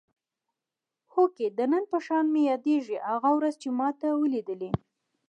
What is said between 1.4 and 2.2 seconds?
د نن په